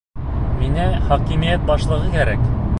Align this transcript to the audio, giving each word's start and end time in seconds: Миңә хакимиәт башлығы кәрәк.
Миңә 0.61 0.87
хакимиәт 1.11 1.71
башлығы 1.71 2.11
кәрәк. 2.19 2.53